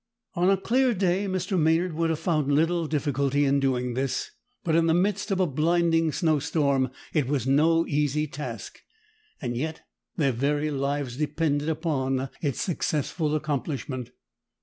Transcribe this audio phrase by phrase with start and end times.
[0.33, 1.59] On a clear day Mr.
[1.59, 4.31] Maynard would have found little difficulty in doing this,
[4.63, 8.81] but in the midst of a blinding snowstorm it was no easy task;
[9.43, 9.81] yet
[10.17, 14.09] their very lives depended upon its successful accomplishment.